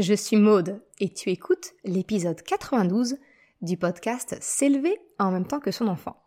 je 0.00 0.14
suis 0.14 0.36
Maude 0.36 0.80
et 1.00 1.08
tu 1.08 1.30
écoutes 1.30 1.74
l'épisode 1.84 2.40
92 2.42 3.16
du 3.62 3.76
podcast 3.76 4.36
S'élever 4.40 4.96
en 5.18 5.32
même 5.32 5.46
temps 5.46 5.58
que 5.58 5.72
son 5.72 5.88
enfant. 5.88 6.22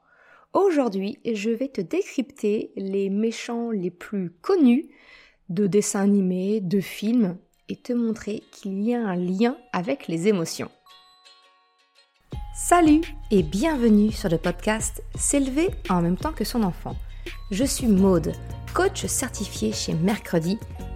Aujourd'hui, 0.54 1.20
je 1.26 1.50
vais 1.50 1.70
te 1.70 1.80
décrypter 1.80 2.74
les 2.76 3.10
méchants 3.10 3.72
les 3.72 3.90
plus 3.90 4.32
connus 4.42 4.90
de 5.48 5.68
dessins 5.68 6.02
animés, 6.02 6.60
de 6.60 6.82
films 6.82 7.38
et 7.70 7.78
te 7.78 7.94
montrer 7.94 8.44
qu'il 8.52 8.82
y 8.84 8.94
a 8.94 9.00
un 9.00 9.16
lien 9.16 9.56
avec 9.72 10.10
les 10.10 10.28
émotions. 10.28 10.70
Salut 12.54 13.02
et 13.32 13.42
bienvenue 13.42 14.12
sur 14.12 14.28
le 14.28 14.38
podcast 14.38 15.02
S'élever 15.16 15.70
en 15.90 16.02
même 16.02 16.18
temps 16.18 16.34
que 16.34 16.44
son 16.44 16.64
enfant. 16.64 16.98
Je 17.52 17.64
suis 17.64 17.88
Maude, 17.88 18.34
coach 18.74 19.06
certifié 19.06 19.72
chez 19.72 19.94
Mercredi, 19.94 20.58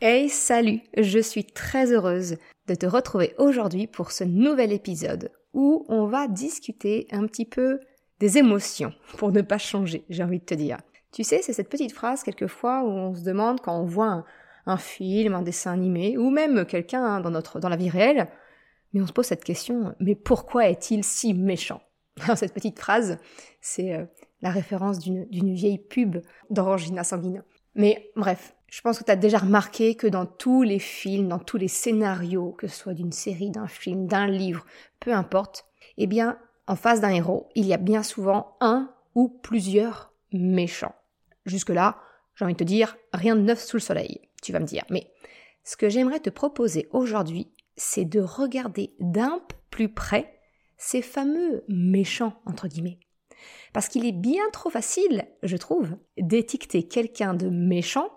Hey 0.00 0.28
salut, 0.28 0.80
je 0.96 1.18
suis 1.18 1.42
très 1.42 1.92
heureuse 1.92 2.36
de 2.68 2.76
te 2.76 2.86
retrouver 2.86 3.34
aujourd'hui 3.36 3.88
pour 3.88 4.12
ce 4.12 4.22
nouvel 4.22 4.72
épisode 4.72 5.32
où 5.54 5.84
on 5.88 6.06
va 6.06 6.28
discuter 6.28 7.08
un 7.10 7.26
petit 7.26 7.44
peu 7.44 7.80
des 8.20 8.38
émotions, 8.38 8.94
pour 9.16 9.32
ne 9.32 9.42
pas 9.42 9.58
changer, 9.58 10.04
j'ai 10.08 10.22
envie 10.22 10.38
de 10.38 10.44
te 10.44 10.54
dire. 10.54 10.78
Tu 11.10 11.24
sais, 11.24 11.42
c'est 11.42 11.52
cette 11.52 11.68
petite 11.68 11.90
phrase 11.90 12.22
quelquefois 12.22 12.84
où 12.84 12.90
on 12.90 13.12
se 13.12 13.24
demande 13.24 13.60
quand 13.60 13.76
on 13.76 13.86
voit 13.86 14.24
un, 14.66 14.76
film, 14.76 15.34
un 15.34 15.42
dessin 15.42 15.72
animé, 15.72 16.16
ou 16.16 16.30
même 16.30 16.64
quelqu'un 16.64 17.20
dans 17.20 17.32
notre, 17.32 17.58
dans 17.58 17.68
la 17.68 17.76
vie 17.76 17.90
réelle, 17.90 18.28
mais 18.92 19.02
on 19.02 19.06
se 19.08 19.12
pose 19.12 19.26
cette 19.26 19.42
question, 19.42 19.96
mais 19.98 20.14
pourquoi 20.14 20.68
est-il 20.68 21.02
si 21.02 21.34
méchant? 21.34 21.82
Cette 22.36 22.54
petite 22.54 22.78
phrase, 22.78 23.18
c'est 23.60 23.94
euh, 23.94 24.04
la 24.42 24.50
référence 24.50 25.00
d'une 25.00 25.54
vieille 25.54 25.78
pub 25.78 26.18
d'Orangina 26.50 27.02
Sanguine. 27.02 27.42
Mais 27.78 28.10
bref, 28.16 28.56
je 28.66 28.80
pense 28.80 28.98
que 28.98 29.04
tu 29.04 29.10
as 29.12 29.16
déjà 29.16 29.38
remarqué 29.38 29.94
que 29.94 30.08
dans 30.08 30.26
tous 30.26 30.62
les 30.64 30.80
films, 30.80 31.28
dans 31.28 31.38
tous 31.38 31.56
les 31.56 31.68
scénarios, 31.68 32.50
que 32.50 32.66
ce 32.66 32.76
soit 32.76 32.92
d'une 32.92 33.12
série, 33.12 33.50
d'un 33.50 33.68
film, 33.68 34.08
d'un 34.08 34.26
livre, 34.26 34.66
peu 34.98 35.12
importe, 35.12 35.64
eh 35.96 36.08
bien, 36.08 36.38
en 36.66 36.74
face 36.74 37.00
d'un 37.00 37.10
héros, 37.10 37.48
il 37.54 37.64
y 37.66 37.72
a 37.72 37.78
bien 37.78 38.02
souvent 38.02 38.56
un 38.60 38.92
ou 39.14 39.28
plusieurs 39.28 40.12
méchants. 40.32 40.94
Jusque-là, 41.46 41.98
j'ai 42.34 42.44
envie 42.44 42.54
de 42.54 42.58
te 42.58 42.64
dire, 42.64 42.96
rien 43.12 43.36
de 43.36 43.42
neuf 43.42 43.62
sous 43.62 43.76
le 43.76 43.80
soleil, 43.80 44.22
tu 44.42 44.52
vas 44.52 44.58
me 44.58 44.66
dire. 44.66 44.84
Mais 44.90 45.12
ce 45.62 45.76
que 45.76 45.88
j'aimerais 45.88 46.20
te 46.20 46.30
proposer 46.30 46.88
aujourd'hui, 46.90 47.52
c'est 47.76 48.04
de 48.04 48.20
regarder 48.20 48.92
d'un 48.98 49.40
peu 49.48 49.56
plus 49.70 49.88
près 49.88 50.40
ces 50.76 51.00
fameux 51.00 51.64
méchants, 51.68 52.34
entre 52.44 52.66
guillemets. 52.66 52.98
Parce 53.72 53.88
qu'il 53.88 54.06
est 54.06 54.12
bien 54.12 54.48
trop 54.52 54.70
facile, 54.70 55.26
je 55.42 55.56
trouve, 55.56 55.96
d'étiqueter 56.16 56.86
quelqu'un 56.86 57.34
de 57.34 57.48
méchant 57.48 58.10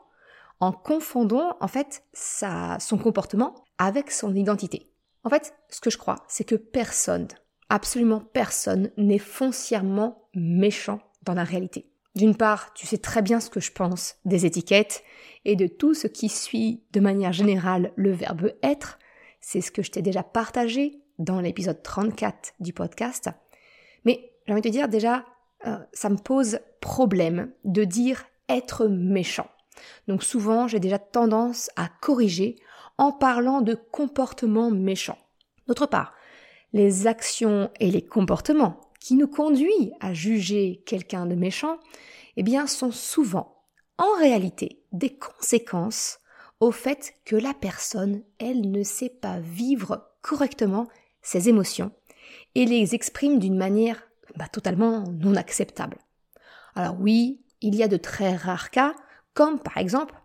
en 0.59 0.71
confondant 0.71 1.57
en 1.59 1.67
fait 1.67 2.03
son 2.13 2.97
comportement 2.97 3.55
avec 3.77 4.11
son 4.11 4.35
identité. 4.35 4.91
En 5.23 5.29
fait, 5.29 5.53
ce 5.69 5.81
que 5.81 5.89
je 5.89 5.97
crois, 5.97 6.23
c'est 6.27 6.43
que 6.43 6.55
personne, 6.55 7.27
absolument 7.69 8.21
personne, 8.21 8.91
n'est 8.97 9.17
foncièrement 9.17 10.29
méchant 10.33 10.99
dans 11.23 11.33
la 11.33 11.43
réalité. 11.43 11.91
D'une 12.15 12.35
part, 12.35 12.73
tu 12.73 12.85
sais 12.85 12.97
très 12.97 13.21
bien 13.21 13.39
ce 13.39 13.49
que 13.49 13.59
je 13.59 13.71
pense 13.71 14.15
des 14.25 14.45
étiquettes 14.45 15.03
et 15.45 15.55
de 15.55 15.67
tout 15.67 15.93
ce 15.93 16.07
qui 16.07 16.29
suit 16.29 16.83
de 16.91 16.99
manière 16.99 17.31
générale 17.33 17.93
le 17.95 18.11
verbe 18.11 18.51
être. 18.63 18.99
C'est 19.39 19.61
ce 19.61 19.71
que 19.71 19.81
je 19.81 19.91
t'ai 19.91 20.01
déjà 20.01 20.21
partagé 20.21 21.01
dans 21.19 21.39
l'épisode 21.39 21.81
34 21.81 22.53
du 22.59 22.73
podcast. 22.73 23.29
Mais 24.05 24.30
j'ai 24.51 24.55
envie 24.55 24.61
de 24.63 24.67
te 24.67 24.73
dire 24.73 24.89
déjà, 24.89 25.23
euh, 25.65 25.77
ça 25.93 26.09
me 26.09 26.17
pose 26.17 26.59
problème 26.81 27.53
de 27.63 27.85
dire 27.85 28.25
être 28.49 28.87
méchant. 28.87 29.47
Donc 30.09 30.23
souvent, 30.23 30.67
j'ai 30.67 30.81
déjà 30.81 30.99
tendance 30.99 31.69
à 31.77 31.87
corriger 32.01 32.57
en 32.97 33.13
parlant 33.13 33.61
de 33.61 33.75
comportements 33.75 34.69
méchants. 34.69 35.17
D'autre 35.67 35.85
part, 35.85 36.13
les 36.73 37.07
actions 37.07 37.71
et 37.79 37.91
les 37.91 38.01
comportements 38.01 38.81
qui 38.99 39.15
nous 39.15 39.29
conduisent 39.29 39.93
à 40.01 40.13
juger 40.13 40.83
quelqu'un 40.85 41.25
de 41.25 41.35
méchant, 41.35 41.77
eh 42.35 42.43
bien, 42.43 42.67
sont 42.67 42.91
souvent, 42.91 43.63
en 43.97 44.19
réalité, 44.19 44.83
des 44.91 45.15
conséquences 45.15 46.19
au 46.59 46.73
fait 46.73 47.13
que 47.23 47.37
la 47.37 47.53
personne, 47.53 48.21
elle 48.37 48.69
ne 48.69 48.83
sait 48.83 49.17
pas 49.21 49.39
vivre 49.39 50.09
correctement 50.21 50.89
ses 51.21 51.47
émotions 51.47 51.93
et 52.53 52.65
les 52.65 52.95
exprime 52.95 53.39
d'une 53.39 53.57
manière 53.57 54.10
bah, 54.35 54.47
totalement 54.47 55.03
non 55.03 55.35
acceptable. 55.35 55.97
Alors 56.75 56.95
oui, 56.99 57.41
il 57.61 57.75
y 57.75 57.83
a 57.83 57.87
de 57.87 57.97
très 57.97 58.35
rares 58.35 58.71
cas 58.71 58.93
comme 59.33 59.59
par 59.59 59.77
exemple 59.77 60.15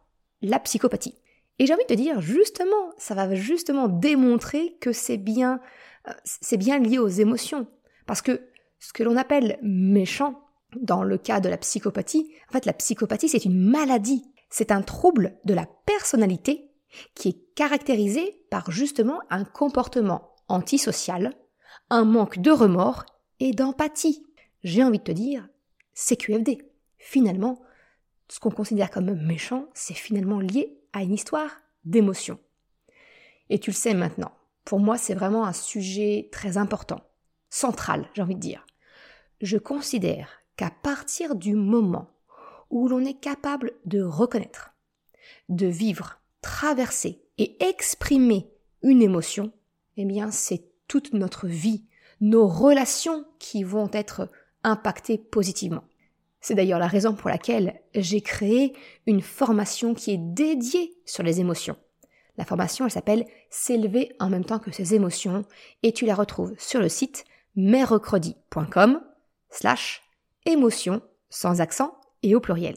la 0.43 0.59
psychopathie. 0.59 1.15
Et 1.59 1.67
j'ai 1.67 1.72
envie 1.72 1.84
de 1.84 1.94
te 1.94 1.94
dire, 1.94 2.21
justement, 2.21 2.93
ça 2.99 3.15
va 3.15 3.34
justement 3.34 3.89
démontrer 3.89 4.77
que 4.81 4.93
c'est 4.93 5.17
bien, 5.17 5.61
euh, 6.09 6.12
c'est 6.25 6.59
bien 6.59 6.78
lié 6.78 6.99
aux 6.99 7.09
émotions. 7.09 7.67
Parce 8.06 8.21
que 8.21 8.49
ce 8.78 8.93
que 8.93 9.03
l'on 9.03 9.17
appelle 9.17 9.59
méchant, 9.62 10.43
dans 10.78 11.03
le 11.03 11.17
cas 11.17 11.41
de 11.41 11.49
la 11.49 11.56
psychopathie, 11.56 12.31
en 12.50 12.53
fait, 12.53 12.67
la 12.67 12.75
psychopathie, 12.75 13.28
c'est 13.28 13.44
une 13.44 13.71
maladie. 13.71 14.31
C'est 14.50 14.71
un 14.71 14.83
trouble 14.83 15.38
de 15.44 15.55
la 15.55 15.67
personnalité 15.87 16.71
qui 17.15 17.28
est 17.28 17.55
caractérisé 17.55 18.44
par 18.50 18.71
justement 18.71 19.21
un 19.31 19.44
comportement 19.44 20.34
antisocial, 20.49 21.34
un 21.88 22.05
manque 22.05 22.38
de 22.38 22.50
remords 22.50 23.06
et 23.41 23.52
d'empathie. 23.52 24.26
J'ai 24.64 24.82
envie 24.82 24.98
de 24.98 25.04
te 25.04 25.12
dire, 25.12 25.48
c'est 25.94 26.16
QFD. 26.16 26.58
Finalement, 26.98 27.62
ce 28.28 28.41
qu'on 28.41 28.50
considère 28.50 28.91
comme 28.91 29.14
méchant, 29.14 29.69
c'est 29.74 29.94
finalement 29.94 30.41
lié 30.41 30.78
à 30.92 31.02
une 31.02 31.14
histoire 31.14 31.50
d'émotion. 31.84 32.38
Et 33.48 33.58
tu 33.58 33.70
le 33.70 33.76
sais 33.76 33.94
maintenant, 33.94 34.32
pour 34.64 34.80
moi 34.80 34.98
c'est 34.98 35.14
vraiment 35.14 35.46
un 35.46 35.52
sujet 35.52 36.28
très 36.32 36.56
important, 36.56 37.00
central, 37.48 38.08
j'ai 38.14 38.22
envie 38.22 38.34
de 38.34 38.41
dire. 38.41 38.66
Je 39.41 39.56
considère 39.56 40.30
qu'à 40.56 40.70
partir 40.70 41.36
du 41.36 41.54
moment 41.54 42.10
où 42.70 42.88
l'on 42.88 43.04
est 43.04 43.20
capable 43.20 43.72
de 43.84 44.02
reconnaître, 44.02 44.75
de 45.48 45.66
vivre, 45.66 46.20
traverser 46.41 47.22
et 47.38 47.62
exprimer 47.64 48.50
une 48.82 49.02
émotion, 49.02 49.52
eh 49.96 50.04
bien 50.04 50.30
c'est 50.30 50.64
toute 50.88 51.12
notre 51.12 51.46
vie, 51.46 51.84
nos 52.21 52.47
relations 52.47 53.25
qui 53.38 53.62
vont 53.62 53.91
être 53.93 54.31
impactées 54.62 55.19
positivement. 55.19 55.84
C'est 56.41 56.54
d'ailleurs 56.54 56.78
la 56.78 56.87
raison 56.87 57.15
pour 57.15 57.28
laquelle 57.28 57.81
j'ai 57.94 58.21
créé 58.21 58.75
une 59.06 59.21
formation 59.21 59.94
qui 59.94 60.12
est 60.12 60.19
dédiée 60.19 60.97
sur 61.05 61.22
les 61.22 61.41
émotions. 61.41 61.76
La 62.37 62.44
formation, 62.44 62.84
elle 62.84 62.91
s'appelle 62.91 63.26
S'élever 63.50 64.15
en 64.21 64.28
même 64.28 64.44
temps 64.44 64.59
que 64.59 64.71
ses 64.71 64.94
émotions 64.94 65.44
et 65.82 65.93
tu 65.93 66.05
la 66.05 66.15
retrouves 66.15 66.55
sur 66.59 66.81
le 66.81 66.88
site 66.88 67.25
mercredi.com 67.56 69.00
slash 69.50 70.03
émotion 70.44 71.03
sans 71.31 71.60
accent 71.60 71.99
et 72.22 72.34
au 72.34 72.41
pluriel. 72.41 72.76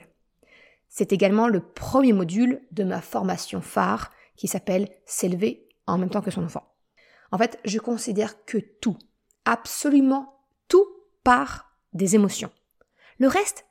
C'est 0.87 1.13
également 1.13 1.47
le 1.47 1.59
premier 1.59 2.13
module 2.13 2.61
de 2.71 2.83
ma 2.83 3.01
formation 3.01 3.61
phare 3.61 4.11
qui 4.35 4.47
s'appelle 4.47 4.89
S'élever 5.05 5.67
en 5.85 5.97
même 5.97 6.09
temps 6.09 6.21
que 6.21 6.31
son 6.31 6.43
enfant. 6.43 6.73
En 7.31 7.37
fait, 7.37 7.59
je 7.65 7.77
considère 7.77 8.45
que 8.45 8.57
tout, 8.57 8.97
absolument 9.49 10.45
tout 10.67 10.85
part 11.23 11.75
des 11.93 12.13
émotions. 12.13 12.51
Le 13.17 13.27
reste, 13.27 13.65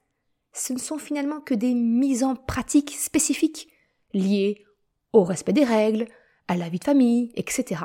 ce 0.53 0.73
ne 0.73 0.79
sont 0.79 0.99
finalement 0.99 1.41
que 1.41 1.55
des 1.55 1.73
mises 1.73 2.25
en 2.25 2.35
pratique 2.35 2.91
spécifiques 2.91 3.69
liées 4.13 4.65
au 5.13 5.23
respect 5.23 5.53
des 5.53 5.65
règles, 5.65 6.09
à 6.49 6.57
la 6.57 6.69
vie 6.69 6.81
de 6.81 6.85
famille, 6.85 7.31
etc. 7.37 7.83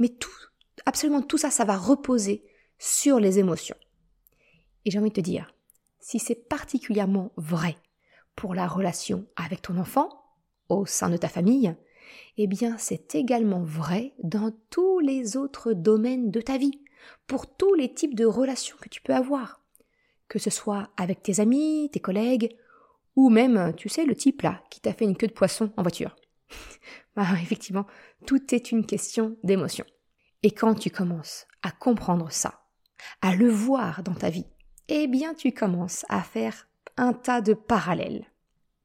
Mais 0.00 0.08
tout, 0.08 0.30
absolument 0.84 1.22
tout 1.22 1.38
ça, 1.38 1.50
ça 1.50 1.64
va 1.64 1.76
reposer 1.76 2.44
sur 2.78 3.20
les 3.20 3.38
émotions. 3.38 3.76
Et 4.84 4.90
j'ai 4.90 4.98
envie 4.98 5.10
de 5.10 5.14
te 5.14 5.20
dire, 5.20 5.54
si 6.00 6.18
c'est 6.18 6.48
particulièrement 6.48 7.30
vrai 7.36 7.76
pour 8.34 8.52
la 8.54 8.66
relation 8.66 9.26
avec 9.36 9.62
ton 9.62 9.78
enfant, 9.78 10.08
au 10.68 10.86
sein 10.86 11.08
de 11.08 11.16
ta 11.16 11.28
famille, 11.28 11.76
eh 12.36 12.46
bien 12.48 12.78
c'est 12.78 13.14
également 13.14 13.62
vrai 13.62 14.14
dans 14.22 14.52
tous 14.70 14.98
les 14.98 15.36
autres 15.36 15.72
domaines 15.72 16.32
de 16.32 16.40
ta 16.40 16.58
vie, 16.58 16.81
pour 17.26 17.54
tous 17.56 17.74
les 17.74 17.92
types 17.92 18.14
de 18.14 18.24
relations 18.24 18.76
que 18.80 18.88
tu 18.88 19.00
peux 19.00 19.14
avoir 19.14 19.62
que 20.32 20.38
ce 20.38 20.48
soit 20.48 20.88
avec 20.96 21.22
tes 21.22 21.40
amis, 21.40 21.90
tes 21.92 22.00
collègues, 22.00 22.56
ou 23.16 23.28
même, 23.28 23.74
tu 23.76 23.90
sais, 23.90 24.06
le 24.06 24.14
type 24.14 24.40
là, 24.40 24.62
qui 24.70 24.80
t'a 24.80 24.94
fait 24.94 25.04
une 25.04 25.14
queue 25.14 25.26
de 25.26 25.34
poisson 25.34 25.70
en 25.76 25.82
voiture. 25.82 26.16
bah, 27.16 27.26
effectivement, 27.42 27.86
tout 28.24 28.54
est 28.54 28.72
une 28.72 28.86
question 28.86 29.36
d'émotion. 29.44 29.84
Et 30.42 30.50
quand 30.50 30.74
tu 30.74 30.88
commences 30.88 31.46
à 31.62 31.70
comprendre 31.70 32.32
ça, 32.32 32.62
à 33.20 33.36
le 33.36 33.50
voir 33.50 34.02
dans 34.02 34.14
ta 34.14 34.30
vie, 34.30 34.46
eh 34.88 35.06
bien 35.06 35.34
tu 35.34 35.52
commences 35.52 36.06
à 36.08 36.22
faire 36.22 36.66
un 36.96 37.12
tas 37.12 37.42
de 37.42 37.52
parallèles. 37.52 38.24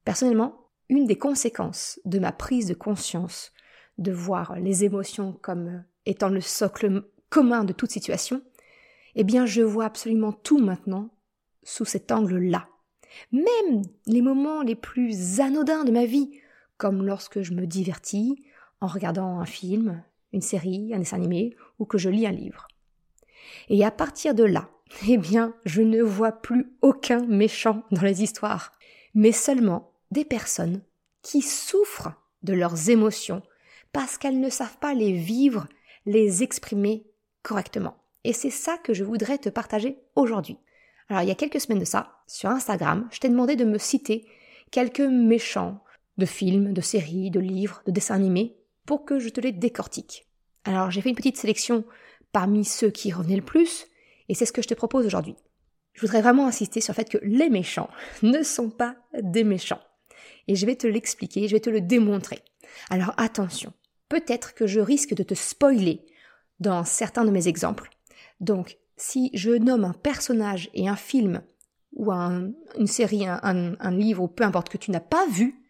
Personnellement, 0.03 0.69
une 0.89 1.07
des 1.07 1.17
conséquences 1.17 1.97
de 2.03 2.19
ma 2.19 2.33
prise 2.33 2.67
de 2.67 2.73
conscience 2.73 3.53
de 3.97 4.11
voir 4.11 4.59
les 4.59 4.83
émotions 4.83 5.31
comme 5.41 5.85
étant 6.05 6.27
le 6.27 6.41
socle 6.41 7.05
commun 7.29 7.63
de 7.63 7.73
toute 7.73 7.91
situation, 7.91 8.41
eh 9.15 9.23
bien 9.23 9.45
je 9.45 9.61
vois 9.61 9.85
absolument 9.85 10.31
tout 10.31 10.59
maintenant 10.59 11.09
sous 11.63 11.85
cet 11.85 12.11
angle-là. 12.11 12.67
Même 13.31 13.81
les 14.05 14.21
moments 14.21 14.61
les 14.61 14.75
plus 14.75 15.39
anodins 15.39 15.83
de 15.83 15.91
ma 15.91 16.05
vie, 16.05 16.39
comme 16.77 17.05
lorsque 17.05 17.41
je 17.41 17.53
me 17.53 17.65
divertis 17.65 18.43
en 18.79 18.87
regardant 18.87 19.39
un 19.39 19.45
film, 19.45 20.03
une 20.33 20.41
série, 20.41 20.93
un 20.93 20.99
dessin 20.99 21.17
animé, 21.17 21.55
ou 21.79 21.85
que 21.85 21.97
je 21.97 22.09
lis 22.09 22.27
un 22.27 22.31
livre. 22.31 22.67
Et 23.69 23.83
à 23.83 23.91
partir 23.91 24.35
de 24.35 24.43
là, 24.43 24.69
eh 25.07 25.17
bien, 25.17 25.53
je 25.65 25.81
ne 25.81 26.01
vois 26.01 26.31
plus 26.31 26.71
aucun 26.81 27.25
méchant 27.25 27.83
dans 27.91 28.01
les 28.01 28.23
histoires, 28.23 28.71
mais 29.13 29.31
seulement 29.31 29.91
des 30.11 30.25
personnes 30.25 30.81
qui 31.21 31.41
souffrent 31.41 32.13
de 32.43 32.53
leurs 32.53 32.89
émotions 32.89 33.41
parce 33.91 34.17
qu'elles 34.17 34.39
ne 34.39 34.49
savent 34.49 34.77
pas 34.77 34.93
les 34.93 35.13
vivre, 35.13 35.67
les 36.05 36.43
exprimer 36.43 37.05
correctement. 37.47 37.95
Et 38.25 38.33
c'est 38.33 38.49
ça 38.49 38.77
que 38.77 38.93
je 38.93 39.05
voudrais 39.05 39.37
te 39.37 39.47
partager 39.47 39.99
aujourd'hui. 40.15 40.57
Alors 41.07 41.23
il 41.23 41.29
y 41.29 41.31
a 41.31 41.35
quelques 41.35 41.61
semaines 41.61 41.79
de 41.79 41.85
ça, 41.85 42.17
sur 42.27 42.49
Instagram, 42.49 43.07
je 43.09 43.19
t'ai 43.19 43.29
demandé 43.29 43.55
de 43.55 43.63
me 43.63 43.77
citer 43.77 44.25
quelques 44.69 44.99
méchants 44.99 45.81
de 46.17 46.25
films, 46.25 46.73
de 46.73 46.81
séries, 46.81 47.31
de 47.31 47.39
livres, 47.39 47.81
de 47.85 47.91
dessins 47.91 48.15
animés, 48.15 48.57
pour 48.85 49.05
que 49.05 49.19
je 49.19 49.29
te 49.29 49.39
les 49.39 49.53
décortique. 49.53 50.27
Alors 50.65 50.91
j'ai 50.91 50.99
fait 50.99 51.09
une 51.09 51.15
petite 51.15 51.37
sélection 51.37 51.85
parmi 52.33 52.65
ceux 52.65 52.89
qui 52.89 53.13
revenaient 53.13 53.37
le 53.37 53.41
plus, 53.41 53.87
et 54.27 54.35
c'est 54.35 54.45
ce 54.45 54.51
que 54.51 54.61
je 54.61 54.67
te 54.67 54.73
propose 54.73 55.05
aujourd'hui. 55.05 55.35
Je 55.93 56.01
voudrais 56.01 56.21
vraiment 56.21 56.47
insister 56.47 56.81
sur 56.81 56.91
le 56.91 56.97
fait 56.97 57.09
que 57.09 57.23
les 57.23 57.49
méchants 57.49 57.89
ne 58.23 58.43
sont 58.43 58.69
pas 58.69 58.97
des 59.21 59.45
méchants. 59.45 59.81
Et 60.49 60.55
je 60.55 60.65
vais 60.65 60.75
te 60.75 60.87
l'expliquer, 60.87 61.47
je 61.47 61.55
vais 61.55 61.61
te 61.61 61.69
le 61.69 61.79
démontrer. 61.79 62.39
Alors 62.89 63.13
attention, 63.15 63.71
peut-être 64.09 64.53
que 64.53 64.67
je 64.67 64.81
risque 64.81 65.13
de 65.13 65.23
te 65.23 65.33
spoiler 65.33 66.05
dans 66.59 66.83
certains 66.83 67.25
de 67.25 67.31
mes 67.31 67.47
exemples. 67.47 67.89
Donc, 68.39 68.77
si 68.95 69.29
je 69.33 69.51
nomme 69.51 69.85
un 69.85 69.93
personnage 69.93 70.69
et 70.73 70.87
un 70.87 70.95
film, 70.95 71.41
ou 71.93 72.11
une 72.11 72.87
série, 72.87 73.25
un, 73.27 73.91
livre, 73.91 74.23
ou 74.23 74.27
peu 74.27 74.43
importe 74.43 74.69
que 74.69 74.77
tu 74.77 74.91
n'as 74.91 74.99
pas 74.99 75.25
vu, 75.27 75.63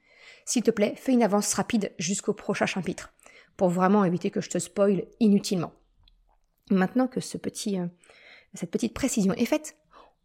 s'il 0.45 0.63
te 0.63 0.71
plaît, 0.71 0.93
fais 0.95 1.13
une 1.13 1.23
avance 1.23 1.53
rapide 1.53 1.93
jusqu'au 1.99 2.33
prochain 2.33 2.65
chapitre, 2.65 3.13
pour 3.55 3.69
vraiment 3.69 4.05
éviter 4.05 4.31
que 4.31 4.41
je 4.41 4.49
te 4.49 4.59
spoile 4.59 5.05
inutilement. 5.19 5.73
Maintenant 6.69 7.07
que 7.07 7.19
euh, 7.19 7.87
cette 8.53 8.71
petite 8.71 8.93
précision 8.93 9.33
est 9.33 9.45
faite, 9.45 9.77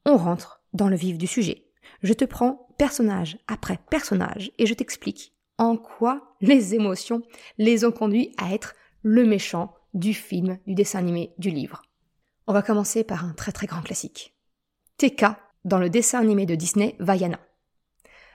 on 0.05 0.17
rentre 0.17 0.63
dans 0.73 0.89
le 0.89 0.97
vif 0.97 1.19
du 1.19 1.27
sujet. 1.27 1.67
Je 2.03 2.13
te 2.13 2.25
prends 2.25 2.69
personnage 2.79 3.39
après 3.47 3.79
personnage 3.91 4.51
et 4.59 4.67
je 4.67 4.75
t'explique 4.75 5.35
en 5.59 5.77
quoi 5.77 6.35
les 6.41 6.75
émotions 6.75 7.23
les 7.59 7.85
ont 7.85 7.93
conduits 7.93 8.35
à 8.39 8.53
être 8.55 8.75
le 9.03 9.25
méchant 9.25 9.75
du 9.95 10.15
film, 10.15 10.59
du 10.67 10.75
dessin 10.75 10.99
animé, 10.99 11.33
du 11.39 11.51
livre. 11.51 11.83
On 12.47 12.53
va 12.53 12.63
commencer 12.63 13.05
par 13.05 13.25
un 13.25 13.33
très 13.33 13.53
très 13.53 13.67
grand 13.67 13.83
classique. 13.83 14.35
TK 14.99 15.25
dans 15.65 15.79
le 15.79 15.91
dessin 15.91 16.21
animé 16.21 16.47
de 16.47 16.55
Disney 16.55 16.97
Vaiana. 16.99 17.41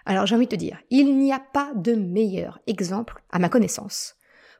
Alors 0.06 0.26
j'ai 0.26 0.36
envie 0.36 0.46
de 0.46 0.52
te 0.52 0.56
dire, 0.56 0.80
il 0.90 1.18
n'y 1.18 1.34
a 1.34 1.40
pas 1.40 1.74
de 1.76 1.94
meilleur 1.94 2.60
exemple, 2.68 3.22
à 3.30 3.40
ma 3.40 3.50
connaissance, 3.50 4.16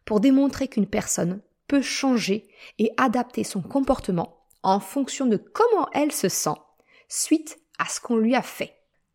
pour 0.06 0.20
démontrer 0.20 0.68
qu'une 0.68 0.88
personne 0.88 1.42
peut 1.68 1.82
changer 1.82 2.48
et 2.80 2.92
adapter 2.98 3.44
son 3.44 3.62
comportement 3.62 4.46
en 4.64 4.80
fonction 4.80 5.26
de 5.26 5.38
comment 5.38 5.88
elle 5.94 6.12
se 6.12 6.30
sent 6.30 6.56
suite 7.08 7.60
à 7.80 7.86
ce 7.86 8.02
qu'on 8.02 8.18
lui 8.18 8.36
a 8.36 8.42
fait. 8.42 8.74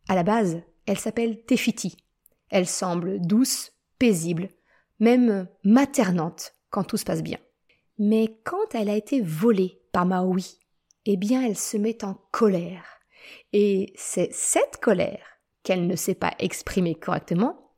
À 0.09 0.15
la 0.15 0.23
base, 0.23 0.63
elle 0.87 0.99
s'appelle 0.99 1.45
Tefiti. 1.45 1.97
Elle 2.51 2.67
semble 2.67 3.21
douce, 3.21 3.73
paisible, 3.99 4.49
même 5.01 5.49
maternante 5.65 6.55
quand 6.71 6.85
tout 6.85 6.97
se 6.97 7.05
passe 7.05 7.23
bien. 7.23 7.39
Mais 8.05 8.37
quand 8.43 8.75
elle 8.75 8.89
a 8.89 8.97
été 8.97 9.21
volée 9.21 9.81
par 9.93 10.07
Maui, 10.07 10.59
eh 11.07 11.17
bien 11.17 11.47
elle 11.47 11.57
se 11.57 11.77
met 11.77 12.05
en 12.05 12.15
colère. 12.33 12.85
Et 13.53 13.93
c'est 13.95 14.29
cette 14.33 14.79
colère 14.79 15.25
qu'elle 15.63 15.87
ne 15.87 15.95
sait 15.95 16.17
pas 16.17 16.35
exprimer 16.41 16.97
correctement 16.97 17.71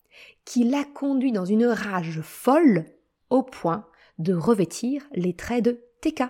qui 0.47 0.65
l'a 0.65 0.85
conduit 0.85 1.31
dans 1.31 1.44
une 1.44 1.67
rage 1.67 2.23
folle 2.23 2.87
au 3.29 3.43
point 3.43 3.87
de 4.17 4.32
revêtir 4.32 5.06
les 5.12 5.37
traits 5.37 5.67
de 5.67 5.85
TK. 6.00 6.23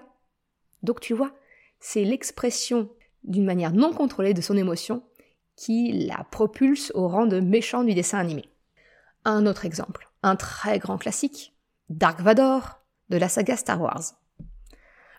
Donc 0.83 0.99
tu 0.99 1.15
vois, 1.15 1.31
c'est 1.79 2.03
l'expression 2.03 2.91
d'une 3.23 3.45
manière 3.45 3.73
non 3.73 3.93
contrôlée 3.93 4.35
de 4.35 4.41
son 4.41 4.57
émotion 4.57 5.05
qui 5.55 5.93
la 6.09 6.27
propulse 6.33 6.91
au 6.97 7.07
rang 7.07 7.27
de 7.27 7.39
méchant 7.39 7.85
du 7.85 7.95
dessin 7.95 8.19
animé. 8.19 8.45
Un 9.25 9.47
autre 9.47 9.65
exemple, 9.65 10.11
un 10.25 10.35
très 10.35 10.81
grand 10.81 10.99
classique, 10.99 11.55
Dark 11.91 12.21
Vador 12.21 12.84
de 13.15 13.19
la 13.21 13.29
saga 13.29 13.57
Star 13.57 13.81
Wars. 13.81 14.03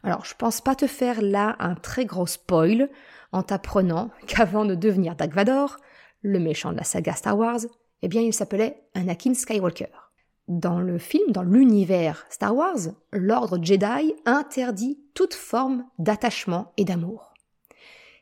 Alors, 0.03 0.25
je 0.25 0.35
pense 0.35 0.59
pas 0.59 0.75
te 0.75 0.85
faire 0.85 1.21
là 1.21 1.55
un 1.59 1.75
très 1.75 2.03
gros 2.03 2.27
spoil 2.27 2.89
en 3.31 3.41
t'apprenant 3.41 4.11
qu'avant 4.27 4.65
de 4.65 4.75
devenir 4.75 5.15
Dark 5.15 5.31
Vador, 5.31 5.77
le 6.21 6.39
méchant 6.39 6.73
de 6.73 6.77
la 6.77 6.83
saga 6.83 7.13
Star 7.13 7.37
Wars, 7.37 7.61
eh 8.01 8.09
bien, 8.09 8.21
il 8.21 8.33
s'appelait 8.33 8.83
Anakin 8.95 9.33
Skywalker. 9.33 10.11
Dans 10.49 10.81
le 10.81 10.97
film, 10.97 11.31
dans 11.31 11.41
l'univers 11.43 12.25
Star 12.29 12.53
Wars, 12.53 12.79
l'ordre 13.13 13.63
Jedi 13.63 14.13
interdit 14.25 14.99
toute 15.13 15.33
forme 15.33 15.85
d'attachement 15.97 16.73
et 16.75 16.83
d'amour. 16.83 17.33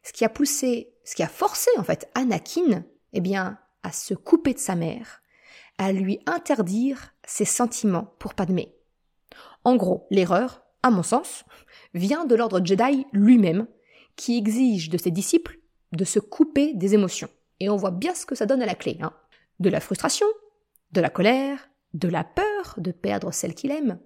Ce 0.04 0.14
qui 0.14 0.24
a 0.24 0.30
poussé, 0.30 0.94
ce 1.04 1.16
qui 1.16 1.24
a 1.24 1.28
forcé 1.28 1.72
en 1.80 1.84
fait 1.84 2.10
Anakin, 2.14 2.86
eh 3.14 3.22
bien, 3.22 3.58
à 3.82 3.92
se 3.92 4.14
couper 4.14 4.54
de 4.54 4.60
sa 4.60 4.76
mère, 4.76 5.24
à 5.80 5.92
lui 5.92 6.20
interdire 6.28 7.16
ses 7.26 7.46
sentiments 7.46 8.14
pour 8.20 8.36
Padmé. 8.36 8.76
En 9.64 9.76
gros, 9.76 10.08
l'erreur, 10.10 10.64
à 10.82 10.90
mon 10.90 11.04
sens, 11.04 11.46
vient 11.94 12.26
de 12.26 12.36
l'ordre 12.36 12.64
Jedi 12.64 13.06
lui-même, 13.14 13.68
qui 14.16 14.38
exige 14.38 14.90
de 14.90 14.98
ses 14.98 15.12
disciples 15.12 15.60
de 15.92 16.06
se 16.06 16.20
couper 16.20 16.74
des 16.74 16.94
émotions. 16.94 17.30
Et 17.60 17.70
on 17.70 17.76
voit 17.76 17.92
bien 17.92 18.14
ce 18.14 18.26
que 18.26 18.36
ça 18.36 18.46
donne 18.46 18.62
à 18.62 18.66
la 18.66 18.76
clé. 18.76 18.98
Hein. 19.02 19.14
De 19.60 19.70
la 19.70 19.80
frustration, 19.80 20.28
de 20.92 21.02
la 21.02 21.10
colère, 21.10 21.70
de 21.94 22.08
la 22.08 22.24
peur 22.24 22.76
de 22.78 22.92
perdre 22.92 23.32
celle 23.32 23.54
qu'il 23.54 23.72
aime. 23.72 24.00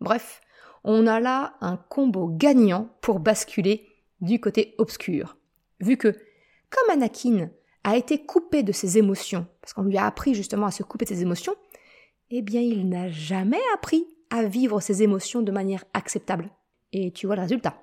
Bref, 0.00 0.40
on 0.84 1.06
a 1.06 1.20
là 1.20 1.54
un 1.60 1.76
combo 1.76 2.28
gagnant 2.28 2.88
pour 3.00 3.20
basculer 3.20 3.88
du 4.20 4.40
côté 4.40 4.74
obscur. 4.78 5.36
Vu 5.80 5.96
que, 5.96 6.16
comme 6.70 6.90
Anakin 6.90 7.50
a 7.84 7.96
été 7.96 8.24
coupé 8.24 8.62
de 8.62 8.72
ses 8.72 8.98
émotions, 8.98 9.46
parce 9.60 9.72
qu'on 9.72 9.82
lui 9.82 9.98
a 9.98 10.06
appris 10.06 10.34
justement 10.34 10.66
à 10.66 10.70
se 10.70 10.84
couper 10.84 11.04
de 11.04 11.10
ses 11.10 11.22
émotions, 11.22 11.54
eh 12.30 12.42
bien 12.42 12.60
il 12.60 12.88
n'a 12.88 13.10
jamais 13.10 13.60
appris 13.74 14.06
à 14.32 14.44
vivre 14.44 14.80
ses 14.80 15.02
émotions 15.02 15.42
de 15.42 15.52
manière 15.52 15.84
acceptable. 15.92 16.50
Et 16.92 17.12
tu 17.12 17.26
vois 17.26 17.36
le 17.36 17.42
résultat. 17.42 17.82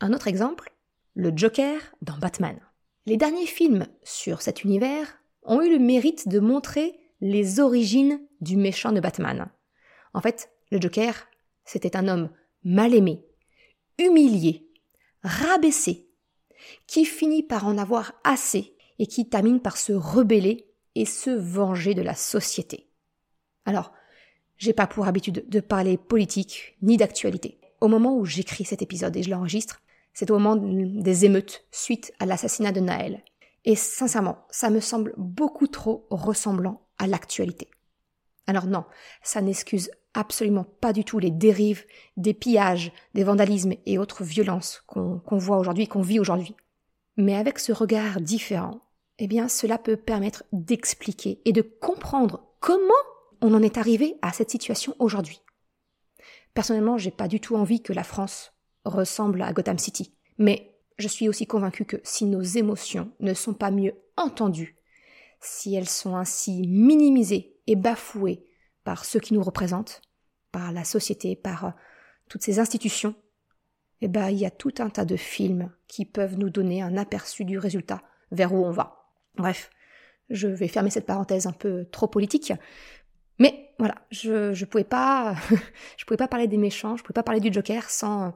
Un 0.00 0.12
autre 0.12 0.28
exemple, 0.28 0.72
le 1.14 1.32
Joker 1.34 1.80
dans 2.02 2.18
Batman. 2.18 2.60
Les 3.06 3.16
derniers 3.16 3.46
films 3.46 3.86
sur 4.04 4.42
cet 4.42 4.64
univers 4.64 5.18
ont 5.42 5.62
eu 5.62 5.70
le 5.70 5.78
mérite 5.78 6.28
de 6.28 6.40
montrer 6.40 6.94
les 7.22 7.58
origines 7.58 8.20
du 8.42 8.58
méchant 8.58 8.92
de 8.92 9.00
Batman. 9.00 9.50
En 10.12 10.20
fait, 10.20 10.50
le 10.70 10.78
Joker, 10.78 11.26
c'était 11.64 11.96
un 11.96 12.06
homme 12.06 12.30
mal 12.64 12.94
aimé, 12.94 13.24
humilié, 13.98 14.70
rabaissé, 15.22 16.10
qui 16.86 17.06
finit 17.06 17.42
par 17.42 17.66
en 17.66 17.78
avoir 17.78 18.12
assez 18.24 18.76
et 18.98 19.06
qui 19.06 19.28
termine 19.28 19.60
par 19.60 19.78
se 19.78 19.94
rebeller 19.94 20.68
et 20.94 21.06
se 21.06 21.30
venger 21.30 21.94
de 21.94 22.02
la 22.02 22.14
société. 22.14 22.90
Alors, 23.64 23.92
j'ai 24.58 24.72
pas 24.72 24.86
pour 24.86 25.06
habitude 25.06 25.44
de 25.48 25.60
parler 25.60 25.96
politique 25.96 26.76
ni 26.82 26.96
d'actualité. 26.96 27.58
Au 27.80 27.88
moment 27.88 28.16
où 28.16 28.24
j'écris 28.24 28.64
cet 28.64 28.82
épisode 28.82 29.16
et 29.16 29.22
je 29.22 29.30
l'enregistre, 29.30 29.80
c'est 30.12 30.30
au 30.30 30.38
moment 30.38 30.56
des 30.56 31.24
émeutes 31.24 31.64
suite 31.70 32.12
à 32.18 32.26
l'assassinat 32.26 32.72
de 32.72 32.80
Naël. 32.80 33.22
Et 33.64 33.76
sincèrement, 33.76 34.38
ça 34.50 34.70
me 34.70 34.80
semble 34.80 35.14
beaucoup 35.16 35.68
trop 35.68 36.06
ressemblant 36.10 36.82
à 36.98 37.06
l'actualité. 37.06 37.68
Alors 38.46 38.66
non, 38.66 38.84
ça 39.22 39.40
n'excuse 39.42 39.90
absolument 40.14 40.64
pas 40.64 40.92
du 40.92 41.04
tout 41.04 41.18
les 41.18 41.30
dérives, 41.30 41.84
des 42.16 42.34
pillages, 42.34 42.92
des 43.14 43.22
vandalismes 43.22 43.74
et 43.86 43.98
autres 43.98 44.24
violences 44.24 44.82
qu'on 44.86 45.20
voit 45.38 45.58
aujourd'hui, 45.58 45.86
qu'on 45.86 46.02
vit 46.02 46.18
aujourd'hui. 46.18 46.56
Mais 47.16 47.36
avec 47.36 47.58
ce 47.58 47.72
regard 47.72 48.20
différent, 48.20 48.80
eh 49.18 49.26
bien 49.26 49.48
cela 49.48 49.78
peut 49.78 49.96
permettre 49.96 50.44
d'expliquer 50.52 51.40
et 51.44 51.52
de 51.52 51.62
comprendre 51.62 52.44
comment 52.60 52.94
on 53.40 53.54
en 53.54 53.62
est 53.62 53.78
arrivé 53.78 54.16
à 54.22 54.32
cette 54.32 54.50
situation 54.50 54.94
aujourd'hui. 54.98 55.42
Personnellement, 56.54 56.98
j'ai 56.98 57.10
pas 57.10 57.28
du 57.28 57.40
tout 57.40 57.56
envie 57.56 57.82
que 57.82 57.92
la 57.92 58.04
France 58.04 58.52
ressemble 58.84 59.42
à 59.42 59.52
Gotham 59.52 59.78
City. 59.78 60.14
Mais 60.38 60.76
je 60.98 61.08
suis 61.08 61.28
aussi 61.28 61.46
convaincue 61.46 61.84
que 61.84 62.00
si 62.02 62.24
nos 62.24 62.42
émotions 62.42 63.12
ne 63.20 63.34
sont 63.34 63.54
pas 63.54 63.70
mieux 63.70 63.94
entendues, 64.16 64.76
si 65.40 65.74
elles 65.74 65.88
sont 65.88 66.16
ainsi 66.16 66.66
minimisées 66.66 67.56
et 67.66 67.76
bafouées 67.76 68.44
par 68.84 69.04
ceux 69.04 69.20
qui 69.20 69.34
nous 69.34 69.42
représentent, 69.42 70.02
par 70.50 70.72
la 70.72 70.84
société, 70.84 71.36
par 71.36 71.64
euh, 71.66 71.70
toutes 72.28 72.42
ces 72.42 72.58
institutions, 72.58 73.14
eh 74.00 74.08
ben, 74.08 74.28
il 74.30 74.38
y 74.38 74.46
a 74.46 74.50
tout 74.50 74.74
un 74.78 74.90
tas 74.90 75.04
de 75.04 75.16
films 75.16 75.70
qui 75.86 76.04
peuvent 76.04 76.38
nous 76.38 76.50
donner 76.50 76.82
un 76.82 76.96
aperçu 76.96 77.44
du 77.44 77.58
résultat 77.58 78.02
vers 78.30 78.52
où 78.52 78.64
on 78.64 78.70
va. 78.70 79.10
Bref, 79.36 79.70
je 80.30 80.48
vais 80.48 80.68
fermer 80.68 80.90
cette 80.90 81.06
parenthèse 81.06 81.46
un 81.46 81.52
peu 81.52 81.86
trop 81.90 82.06
politique. 82.06 82.52
Mais 83.38 83.74
voilà, 83.78 83.96
je 84.10 84.52
je 84.54 84.64
pouvais 84.64 84.84
pas 84.84 85.34
je 85.96 86.04
pouvais 86.04 86.16
pas 86.16 86.28
parler 86.28 86.48
des 86.48 86.56
méchants, 86.56 86.96
je 86.96 87.02
pouvais 87.02 87.14
pas 87.14 87.22
parler 87.22 87.40
du 87.40 87.52
Joker 87.52 87.88
sans 87.90 88.34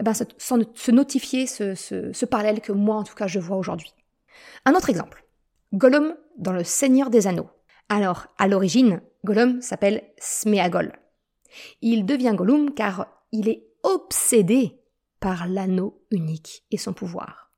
eh 0.00 0.04
ben, 0.04 0.12
sans 0.14 0.58
se 0.74 0.90
notifier 0.90 1.46
ce, 1.46 1.74
ce, 1.74 2.12
ce 2.12 2.24
parallèle 2.24 2.60
que 2.60 2.72
moi 2.72 2.96
en 2.96 3.04
tout 3.04 3.14
cas 3.14 3.26
je 3.26 3.38
vois 3.38 3.56
aujourd'hui. 3.56 3.92
Un 4.64 4.74
autre 4.74 4.90
exemple. 4.90 5.24
Gollum 5.74 6.16
dans 6.36 6.52
le 6.52 6.64
Seigneur 6.64 7.10
des 7.10 7.26
Anneaux. 7.26 7.50
Alors, 7.88 8.26
à 8.38 8.48
l'origine, 8.48 9.00
Gollum 9.24 9.60
s'appelle 9.60 10.02
Sméagol. 10.18 10.92
Il 11.82 12.06
devient 12.06 12.34
Gollum 12.34 12.74
car 12.74 13.06
il 13.32 13.48
est 13.48 13.66
obsédé 13.82 14.80
par 15.20 15.48
l'anneau 15.48 16.02
unique 16.10 16.64
et 16.70 16.78
son 16.78 16.92
pouvoir. 16.92 17.50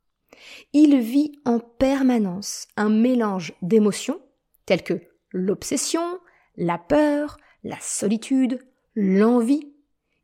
Il 0.72 0.98
vit 1.00 1.32
en 1.44 1.58
permanence 1.58 2.66
un 2.76 2.88
mélange 2.88 3.52
d'émotions 3.62 4.20
telles 4.66 4.82
que 4.82 5.02
l'obsession, 5.32 6.18
la 6.60 6.76
peur, 6.76 7.38
la 7.64 7.78
solitude, 7.80 8.60
l'envie, 8.94 9.72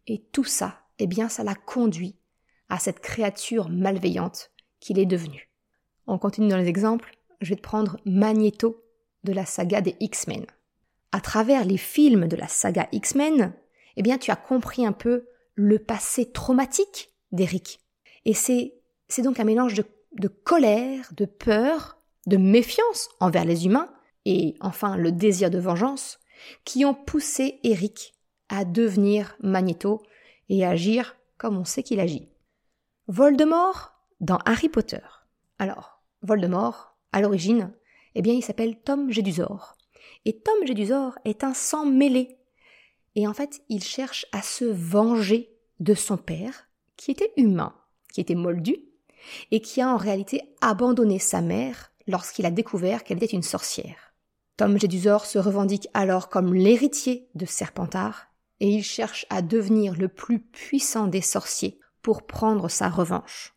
et 0.07 0.23
tout 0.33 0.45
ça, 0.45 0.83
eh 0.99 1.07
bien, 1.07 1.31
ça 1.31 1.43
l'a 1.43 1.55
conduit 1.55 2.15
à 2.69 2.79
cette 2.79 3.01
créature 3.01 3.71
malveillante 3.71 4.53
qu'il 4.79 4.99
est 4.99 5.07
devenu. 5.07 5.51
On 6.07 6.19
continue 6.19 6.49
dans 6.49 6.59
les 6.59 6.69
exemples. 6.69 7.17
Je 7.41 7.49
vais 7.49 7.57
te 7.57 7.63
prendre 7.63 7.99
Magneto 8.05 8.85
de 9.25 9.33
la 9.33 9.47
saga 9.47 9.81
des 9.81 9.97
X-Men. 9.99 10.45
À 11.11 11.21
travers 11.21 11.65
les 11.65 11.79
films 11.79 12.29
de 12.29 12.37
la 12.37 12.49
saga 12.49 12.87
X-Men, 12.93 13.55
eh 13.97 14.03
bien, 14.03 14.19
tu 14.19 14.31
as 14.31 14.37
compris 14.37 14.85
un 14.85 14.93
peu 14.93 15.27
le 15.55 15.79
passé 15.79 16.31
traumatique 16.31 17.15
d'Eric. 17.33 17.81
Et 18.27 18.35
c'est, 18.35 18.75
donc 19.23 19.41
un 19.41 19.45
mélange 19.45 19.75
de, 19.75 19.85
de 20.19 20.29
colère, 20.29 21.11
de 21.17 21.25
peur, 21.25 21.97
de 22.27 22.37
méfiance 22.37 23.09
envers 23.21 23.47
les 23.47 23.65
humains, 23.65 23.91
et 24.27 24.55
enfin 24.61 24.97
le 24.97 25.13
désir 25.13 25.51
de 25.51 25.59
vengeance, 25.59 26.19
qui 26.65 26.85
ont 26.85 26.95
poussé 26.95 27.61
Eric 27.63 28.15
à 28.49 28.65
devenir 28.65 29.37
Magneto 29.41 30.03
et 30.49 30.65
agir 30.65 31.17
comme 31.39 31.57
on 31.57 31.65
sait 31.65 31.83
qu'il 31.83 32.01
agit. 32.01 32.29
Voldemort 33.09 33.93
dans 34.21 34.39
Harry 34.45 34.69
Potter. 34.69 35.01
Alors, 35.59 36.03
Voldemort, 36.23 36.97
à 37.13 37.21
l'origine, 37.21 37.73
eh 38.15 38.23
bien, 38.23 38.35
il 38.35 38.43
s'appelle 38.43 38.81
Tom 38.81 39.13
Jedusor. 39.13 39.77
Et 40.25 40.39
Tom 40.39 40.67
Jedusor 40.67 41.19
est 41.25 41.45
un 41.45 41.55
sang 41.55 41.87
mêlé. 41.87 42.39
Et 43.15 43.29
en 43.29 43.35
fait, 43.35 43.63
il 43.69 43.83
cherche 43.83 44.27
à 44.33 44.43
se 44.43 44.65
venger 44.65 45.51
de 45.81 45.95
son 45.95 46.17
père, 46.17 46.69
qui 46.97 47.11
était 47.11 47.33
humain, 47.37 47.75
qui 48.13 48.21
était 48.21 48.35
moldu, 48.35 48.77
et 49.51 49.61
qui 49.61 49.81
a 49.81 49.89
en 49.89 49.97
réalité 49.97 50.43
abandonné 50.61 51.19
sa 51.19 51.41
mère 51.41 51.93
lorsqu'il 52.07 52.47
a 52.47 52.51
découvert 52.51 53.05
qu'elle 53.05 53.19
était 53.19 53.27
une 53.27 53.43
sorcière. 53.43 54.06
Tom 54.57 54.79
Jedusor 54.79 55.27
se 55.27 55.39
revendique 55.39 55.89
alors 55.93 56.29
comme 56.29 56.55
l'héritier 56.55 57.29
de 57.35 57.45
Serpentard, 57.45 58.29
et 58.61 58.71
il 58.71 58.83
cherche 58.83 59.27
à 59.29 59.43
devenir 59.43 59.95
le 59.97 60.09
plus 60.09 60.41
puissant 60.41 61.09
des 61.09 61.21
sorciers 61.21 61.79
pour 62.01 62.27
prendre 62.27 62.71
sa 62.71 62.89
revanche. 62.89 63.55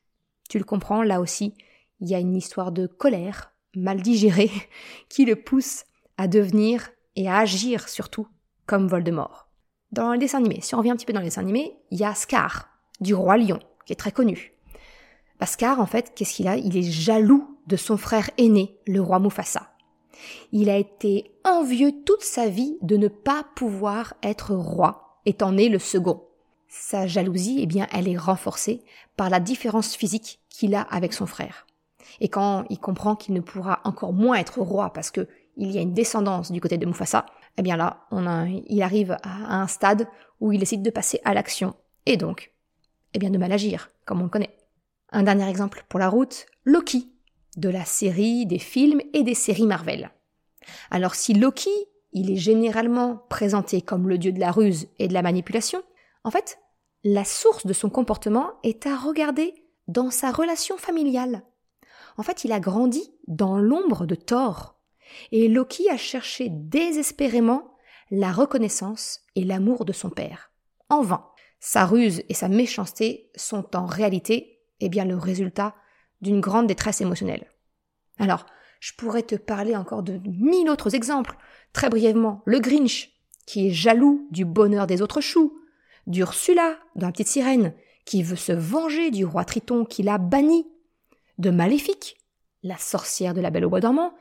Tu 0.50 0.58
le 0.58 0.66
comprends, 0.66 1.04
là 1.04 1.22
aussi, 1.22 1.54
il 2.02 2.10
y 2.10 2.16
a 2.16 2.20
une 2.20 2.36
histoire 2.36 2.74
de 2.74 2.86
colère, 2.86 3.54
mal 3.76 4.02
digérée, 4.02 4.52
qui 5.10 5.24
le 5.24 5.38
pousse 5.38 5.86
à 6.18 6.28
devenir 6.28 6.90
et 7.16 7.30
à 7.30 7.38
agir 7.38 7.88
surtout 7.88 8.28
comme 8.66 8.88
Voldemort. 8.88 9.48
Dans 9.92 10.12
le 10.12 10.18
dessin 10.18 10.40
animé, 10.40 10.60
si 10.62 10.76
on 10.76 10.80
revient 10.80 10.92
un 10.92 10.96
petit 10.96 11.06
peu 11.06 11.14
dans 11.14 11.22
le 11.22 11.26
dessin 11.26 11.42
animé, 11.42 11.78
il 11.92 12.00
y 12.00 12.04
a 12.04 12.14
Scar, 12.14 12.70
du 13.00 13.14
roi 13.14 13.38
lion, 13.38 13.60
qui 13.86 13.94
est 13.94 13.96
très 13.96 14.12
connu. 14.12 14.54
Bah, 15.40 15.46
Scar, 15.46 15.80
en 15.80 15.86
fait, 15.86 16.14
qu'est-ce 16.14 16.34
qu'il 16.34 16.48
a? 16.48 16.58
Il 16.58 16.76
est 16.76 16.84
jaloux 16.84 17.58
de 17.68 17.78
son 17.78 17.98
frère 17.98 18.30
aîné, 18.38 18.78
le 18.86 19.02
roi 19.02 19.20
Mufasa. 19.20 19.72
Il 20.52 20.70
a 20.70 20.78
été 20.78 21.32
envieux 21.46 21.92
toute 22.06 22.24
sa 22.24 22.48
vie 22.48 22.78
de 22.82 22.98
ne 22.98 23.08
pas 23.08 23.46
pouvoir 23.56 24.14
être 24.24 24.54
roi, 24.54 25.20
étant 25.26 25.52
né 25.52 25.70
le 25.70 25.80
second. 25.80 26.24
Sa 26.68 27.08
jalousie, 27.08 27.60
eh 27.62 27.66
bien, 27.66 27.88
elle 27.92 28.08
est 28.08 28.18
renforcée 28.18 28.82
par 29.16 29.30
la 29.30 29.40
différence 29.40 29.96
physique 29.96 30.40
qu'il 30.50 30.76
a 30.76 30.82
avec 30.82 31.14
son 31.14 31.26
frère. 31.26 31.66
Et 32.20 32.30
quand 32.30 32.66
il 32.70 32.80
comprend 32.80 33.16
qu'il 33.16 33.34
ne 33.34 33.42
pourra 33.42 33.80
encore 33.84 34.14
moins 34.14 34.38
être 34.38 34.62
roi 34.62 34.92
parce 34.94 35.12
que 35.12 35.28
il 35.58 35.72
y 35.72 35.78
a 35.78 35.82
une 35.82 35.94
descendance 35.94 36.52
du 36.52 36.62
côté 36.62 36.78
de 36.78 36.86
Mufasa, 36.86 37.26
eh 37.58 37.62
bien 37.62 37.76
là, 37.76 38.06
il 38.68 38.82
arrive 38.82 39.18
à 39.24 39.62
un 39.62 39.68
stade 39.68 40.08
où 40.40 40.54
il 40.54 40.60
décide 40.60 40.82
de 40.82 40.90
passer 40.90 41.20
à 41.26 41.34
l'action 41.34 41.76
et 42.06 42.18
donc, 42.18 42.54
eh 43.14 43.20
bien, 43.20 43.30
de 43.30 43.38
mal 43.38 43.52
agir, 43.52 43.90
comme 44.06 44.22
on 44.22 44.26
le 44.26 44.30
connaît. 44.30 44.56
Un 45.12 45.24
dernier 45.24 45.50
exemple 45.50 45.84
pour 45.90 46.00
la 46.00 46.10
route, 46.10 46.46
Loki, 46.66 47.10
de 47.58 47.70
la 47.70 47.86
série, 47.86 48.46
des 48.46 48.60
films 48.60 49.02
et 49.14 49.24
des 49.24 49.34
séries 49.34 49.66
Marvel. 49.66 50.12
Alors 50.92 51.16
si 51.16 51.34
Loki, 51.34 51.70
il 52.14 52.32
est 52.32 52.38
généralement 52.38 53.18
présenté 53.30 53.82
comme 53.82 54.08
le 54.08 54.18
dieu 54.18 54.32
de 54.32 54.40
la 54.40 54.52
ruse 54.52 54.88
et 54.98 55.08
de 55.08 55.14
la 55.14 55.22
manipulation, 55.22 55.82
en 56.24 56.32
fait, 56.32 56.60
la 57.04 57.24
source 57.24 57.66
de 57.66 57.74
son 57.74 57.90
comportement 57.90 58.52
est 58.64 58.86
à 58.86 58.98
regarder 58.98 59.54
dans 59.88 60.12
sa 60.12 60.32
relation 60.32 60.78
familiale. 60.78 61.44
En 62.18 62.24
fait, 62.24 62.44
il 62.44 62.52
a 62.52 62.60
grandi 62.60 63.14
dans 63.28 63.58
l'ombre 63.58 64.06
de 64.06 64.16
Thor, 64.16 64.76
et 65.32 65.48
Loki 65.48 65.90
a 65.90 65.98
cherché 65.98 66.50
désespérément 66.50 67.74
la 68.12 68.32
reconnaissance 68.32 69.22
et 69.36 69.44
l'amour 69.44 69.86
de 69.86 69.94
son 69.94 70.10
père. 70.10 70.52
En 70.90 71.02
vain. 71.02 71.26
Sa 71.60 71.86
ruse 71.86 72.24
et 72.30 72.34
sa 72.34 72.48
méchanceté 72.48 73.32
sont 73.36 73.76
en 73.76 73.86
réalité, 73.86 74.62
eh 74.80 74.90
bien, 74.90 75.06
le 75.06 75.18
résultat 75.18 75.76
d'une 76.22 76.42
grande 76.42 76.68
détresse 76.68 77.02
émotionnelle. 77.02 77.48
Alors, 78.18 78.46
je 78.80 78.94
pourrais 78.98 79.24
te 79.24 79.36
parler 79.36 79.76
encore 79.76 80.04
de 80.04 80.20
mille 80.26 80.70
autres 80.70 80.96
exemples. 80.96 81.38
Très 81.74 81.90
brièvement, 81.90 82.42
le 82.46 82.60
Grinch, 82.60 83.12
qui 83.46 83.68
est 83.68 83.72
jaloux 83.72 84.28
du 84.32 84.46
bonheur 84.46 84.88
des 84.88 85.02
autres 85.02 85.22
choux, 85.22 85.60
d'Ursula, 86.08 86.78
dans 86.96 87.08
la 87.08 87.12
petite 87.12 87.28
sirène, 87.28 87.74
qui 88.06 88.24
veut 88.24 88.36
se 88.36 88.52
venger 88.52 89.12
du 89.12 89.26
roi 89.26 89.46
Triton 89.46 89.86
qui 89.86 90.04
l'a 90.04 90.18
banni, 90.18 90.66
de 91.38 91.52
Maléfique, 91.52 92.18
la 92.64 92.78
sorcière 92.78 93.34
de 93.34 93.42
la 93.42 93.50
Belle 93.50 93.66
au 93.66 93.70
Bois 93.70 93.80
dormant, 93.80 94.14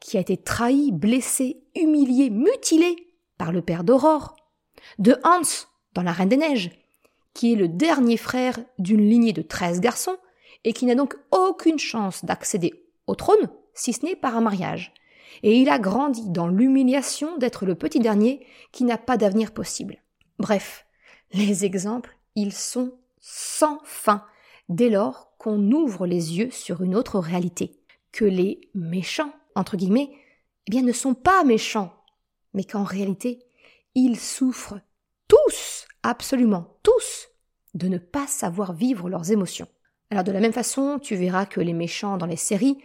qui 0.00 0.16
a 0.16 0.20
été 0.20 0.36
trahie, 0.36 0.92
blessée, 0.92 1.62
humiliée, 1.76 2.30
mutilée 2.30 2.96
par 3.38 3.52
le 3.52 3.62
père 3.62 3.84
d'Aurore, 3.84 4.36
de 4.98 5.16
Hans, 5.24 5.66
dans 5.94 6.02
La 6.02 6.12
Reine 6.12 6.28
des 6.28 6.36
Neiges, 6.36 6.70
qui 7.32 7.52
est 7.52 7.56
le 7.56 7.68
dernier 7.68 8.16
frère 8.16 8.58
d'une 8.78 9.08
lignée 9.08 9.32
de 9.32 9.42
treize 9.42 9.80
garçons, 9.80 10.16
et 10.64 10.72
qui 10.72 10.86
n'a 10.86 10.94
donc 10.94 11.16
aucune 11.30 11.78
chance 11.78 12.24
d'accéder 12.24 12.84
au 13.06 13.14
trône, 13.14 13.50
si 13.74 13.92
ce 13.92 14.04
n'est 14.04 14.16
par 14.16 14.36
un 14.36 14.40
mariage. 14.40 14.92
Et 15.42 15.58
il 15.58 15.68
a 15.68 15.78
grandi 15.78 16.28
dans 16.30 16.48
l'humiliation 16.48 17.36
d'être 17.38 17.66
le 17.66 17.74
petit 17.74 17.98
dernier 17.98 18.46
qui 18.72 18.84
n'a 18.84 18.98
pas 18.98 19.16
d'avenir 19.16 19.52
possible. 19.52 20.02
Bref, 20.38 20.86
les 21.32 21.64
exemples, 21.64 22.16
ils 22.34 22.52
sont 22.52 22.94
sans 23.20 23.80
fin 23.84 24.24
dès 24.68 24.88
lors 24.88 25.36
qu'on 25.38 25.70
ouvre 25.72 26.06
les 26.06 26.38
yeux 26.38 26.50
sur 26.50 26.82
une 26.82 26.94
autre 26.94 27.18
réalité, 27.18 27.80
que 28.12 28.24
les 28.24 28.70
méchants, 28.74 29.32
entre 29.54 29.76
guillemets, 29.76 30.10
eh 30.66 30.70
bien 30.70 30.82
ne 30.82 30.92
sont 30.92 31.14
pas 31.14 31.44
méchants, 31.44 31.92
mais 32.54 32.64
qu'en 32.64 32.84
réalité, 32.84 33.40
ils 33.94 34.18
souffrent 34.18 34.80
tous, 35.28 35.86
absolument 36.02 36.78
tous, 36.82 37.28
de 37.74 37.88
ne 37.88 37.98
pas 37.98 38.26
savoir 38.26 38.72
vivre 38.72 39.08
leurs 39.08 39.30
émotions. 39.30 39.68
Alors 40.10 40.24
de 40.24 40.32
la 40.32 40.40
même 40.40 40.52
façon, 40.52 40.98
tu 40.98 41.16
verras 41.16 41.46
que 41.46 41.60
les 41.60 41.72
méchants 41.72 42.16
dans 42.16 42.26
les 42.26 42.36
séries 42.36 42.78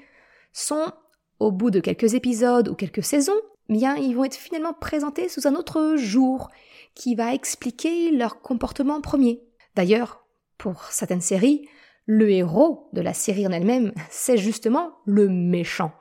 sont, 0.54 0.92
au 1.40 1.52
bout 1.52 1.72
de 1.72 1.80
quelques 1.80 2.14
épisodes 2.14 2.70
ou 2.70 2.76
quelques 2.76 3.04
saisons, 3.04 3.40
bien 3.68 3.96
ils 3.96 4.16
vont 4.16 4.24
être 4.24 4.36
finalement 4.36 4.74
présentés 4.74 5.30
sous 5.30 5.48
un 5.48 5.56
autre 5.56 5.96
jour 5.96 6.50
qui 6.96 7.16
va 7.16 7.34
expliquer 7.34 8.12
leur 8.12 8.42
comportement 8.42 9.02
premier. 9.02 9.42
D'ailleurs, 9.76 10.26
pour 10.58 10.84
certaines 10.86 11.22
séries, 11.22 11.68
le 12.06 12.30
héros 12.32 12.90
de 12.94 13.02
la 13.02 13.14
série 13.14 13.48
en 13.48 13.52
elle-même, 13.52 13.94
c'est 14.10 14.38
justement 14.38 14.92
le 15.06 15.30
méchant, 15.30 15.92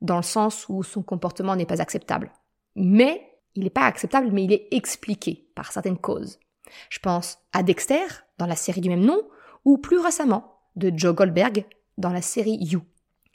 dans 0.00 0.16
le 0.16 0.22
sens 0.22 0.66
où 0.68 0.82
son 0.82 1.02
comportement 1.02 1.56
n'est 1.56 1.66
pas 1.66 1.82
acceptable. 1.82 2.32
Mais 2.74 3.22
il 3.54 3.64
n'est 3.64 3.70
pas 3.70 3.86
acceptable, 3.86 4.30
mais 4.32 4.44
il 4.44 4.52
est 4.52 4.68
expliqué 4.70 5.50
par 5.54 5.72
certaines 5.72 5.98
causes. 5.98 6.38
Je 6.90 6.98
pense 6.98 7.38
à 7.52 7.62
Dexter, 7.62 8.06
dans 8.38 8.46
la 8.46 8.56
série 8.56 8.80
du 8.80 8.88
même 8.88 9.04
nom, 9.04 9.20
ou 9.64 9.78
plus 9.78 9.98
récemment, 9.98 10.57
de 10.78 10.92
Joe 10.96 11.14
Goldberg 11.14 11.66
dans 11.98 12.12
la 12.12 12.22
série 12.22 12.56
You. 12.60 12.82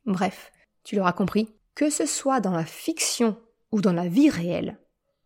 Bref, 0.05 0.51
tu 0.83 0.95
l'auras 0.95 1.13
compris, 1.13 1.49
que 1.75 1.89
ce 1.89 2.05
soit 2.05 2.39
dans 2.39 2.51
la 2.51 2.65
fiction 2.65 3.37
ou 3.71 3.81
dans 3.81 3.93
la 3.93 4.07
vie 4.07 4.29
réelle, 4.29 4.79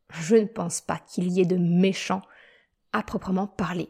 je 0.09 0.35
ne 0.35 0.45
pense 0.45 0.81
pas 0.81 0.99
qu'il 0.99 1.29
y 1.29 1.41
ait 1.41 1.45
de 1.45 1.57
méchants 1.57 2.21
à 2.93 3.03
proprement 3.03 3.47
parler. 3.47 3.89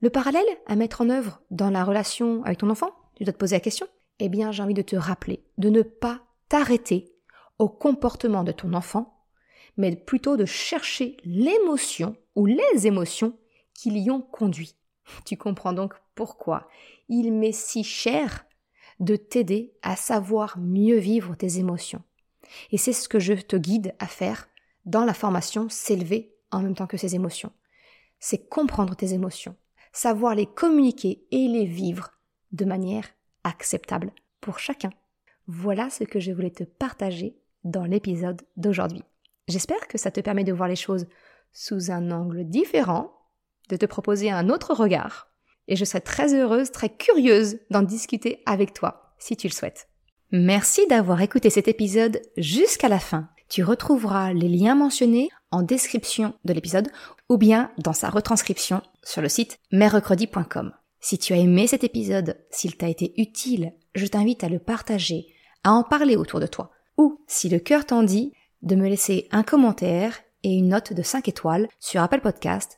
Le 0.00 0.10
parallèle 0.10 0.46
à 0.66 0.76
mettre 0.76 1.00
en 1.00 1.10
œuvre 1.10 1.42
dans 1.50 1.70
la 1.70 1.84
relation 1.84 2.42
avec 2.44 2.58
ton 2.58 2.70
enfant, 2.70 2.92
tu 3.16 3.24
dois 3.24 3.32
te 3.32 3.38
poser 3.38 3.56
la 3.56 3.60
question, 3.60 3.86
eh 4.20 4.28
bien 4.28 4.52
j'ai 4.52 4.62
envie 4.62 4.74
de 4.74 4.82
te 4.82 4.96
rappeler 4.96 5.44
de 5.58 5.68
ne 5.68 5.82
pas 5.82 6.20
t'arrêter 6.48 7.12
au 7.58 7.68
comportement 7.68 8.44
de 8.44 8.52
ton 8.52 8.72
enfant, 8.74 9.24
mais 9.76 9.94
plutôt 9.96 10.36
de 10.36 10.44
chercher 10.44 11.16
l'émotion 11.24 12.16
ou 12.36 12.46
les 12.46 12.86
émotions 12.86 13.36
qui 13.74 13.90
l'y 13.90 14.10
ont 14.10 14.20
conduit. 14.20 14.76
Tu 15.24 15.36
comprends 15.36 15.72
donc 15.72 15.94
pourquoi 16.14 16.68
il 17.08 17.32
m'est 17.32 17.52
si 17.52 17.84
cher 17.84 18.44
de 19.00 19.16
t'aider 19.16 19.72
à 19.82 19.96
savoir 19.96 20.58
mieux 20.58 20.98
vivre 20.98 21.36
tes 21.36 21.58
émotions. 21.58 22.02
Et 22.72 22.78
c'est 22.78 22.92
ce 22.92 23.08
que 23.08 23.18
je 23.18 23.34
te 23.34 23.56
guide 23.56 23.94
à 23.98 24.06
faire 24.06 24.48
dans 24.84 25.04
la 25.04 25.14
formation 25.14 25.68
S'élever 25.68 26.34
en 26.50 26.62
même 26.62 26.74
temps 26.74 26.86
que 26.86 26.96
ses 26.96 27.14
émotions. 27.14 27.52
C'est 28.18 28.48
comprendre 28.48 28.96
tes 28.96 29.12
émotions, 29.12 29.54
savoir 29.92 30.34
les 30.34 30.46
communiquer 30.46 31.26
et 31.30 31.46
les 31.46 31.66
vivre 31.66 32.10
de 32.52 32.64
manière 32.64 33.04
acceptable 33.44 34.12
pour 34.40 34.58
chacun. 34.58 34.90
Voilà 35.46 35.90
ce 35.90 36.04
que 36.04 36.20
je 36.20 36.32
voulais 36.32 36.50
te 36.50 36.64
partager 36.64 37.36
dans 37.64 37.84
l'épisode 37.84 38.42
d'aujourd'hui. 38.56 39.04
J'espère 39.46 39.88
que 39.88 39.98
ça 39.98 40.10
te 40.10 40.20
permet 40.20 40.44
de 40.44 40.52
voir 40.52 40.68
les 40.68 40.76
choses 40.76 41.06
sous 41.52 41.90
un 41.90 42.10
angle 42.10 42.44
différent, 42.44 43.17
de 43.68 43.76
te 43.76 43.86
proposer 43.86 44.30
un 44.30 44.48
autre 44.48 44.74
regard, 44.74 45.28
et 45.68 45.76
je 45.76 45.84
serai 45.84 46.00
très 46.00 46.34
heureuse, 46.34 46.70
très 46.70 46.88
curieuse 46.88 47.58
d'en 47.70 47.82
discuter 47.82 48.42
avec 48.46 48.72
toi, 48.72 49.14
si 49.18 49.36
tu 49.36 49.48
le 49.48 49.52
souhaites. 49.52 49.88
Merci 50.30 50.86
d'avoir 50.88 51.20
écouté 51.22 51.50
cet 51.50 51.68
épisode 51.68 52.20
jusqu'à 52.36 52.88
la 52.88 52.98
fin. 52.98 53.28
Tu 53.48 53.62
retrouveras 53.62 54.32
les 54.34 54.48
liens 54.48 54.74
mentionnés 54.74 55.30
en 55.50 55.62
description 55.62 56.34
de 56.44 56.52
l'épisode 56.52 56.90
ou 57.30 57.38
bien 57.38 57.70
dans 57.78 57.94
sa 57.94 58.10
retranscription 58.10 58.82
sur 59.02 59.22
le 59.22 59.28
site 59.28 59.58
merrecredi.com. 59.72 60.72
Si 61.00 61.18
tu 61.18 61.32
as 61.32 61.36
aimé 61.36 61.66
cet 61.66 61.84
épisode, 61.84 62.36
s'il 62.50 62.76
t'a 62.76 62.88
été 62.88 63.14
utile, 63.16 63.72
je 63.94 64.06
t'invite 64.06 64.44
à 64.44 64.48
le 64.48 64.58
partager, 64.58 65.28
à 65.64 65.72
en 65.72 65.82
parler 65.82 66.16
autour 66.16 66.40
de 66.40 66.46
toi. 66.46 66.70
Ou, 66.98 67.22
si 67.26 67.48
le 67.48 67.58
cœur 67.58 67.86
t'en 67.86 68.02
dit, 68.02 68.32
de 68.62 68.74
me 68.74 68.88
laisser 68.88 69.28
un 69.30 69.42
commentaire 69.42 70.18
et 70.42 70.52
une 70.52 70.68
note 70.68 70.92
de 70.92 71.02
5 71.02 71.28
étoiles 71.28 71.68
sur 71.78 72.02
Apple 72.02 72.20
Podcast 72.20 72.77